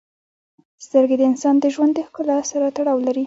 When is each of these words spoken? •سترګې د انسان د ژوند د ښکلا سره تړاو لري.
•سترګې 0.85 1.15
د 1.17 1.21
انسان 1.31 1.55
د 1.59 1.65
ژوند 1.73 1.91
د 1.95 1.99
ښکلا 2.07 2.37
سره 2.51 2.65
تړاو 2.77 2.99
لري. 3.07 3.19